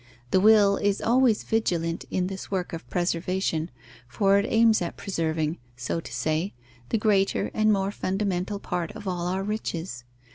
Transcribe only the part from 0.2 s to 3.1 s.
The will is always vigilant in this work of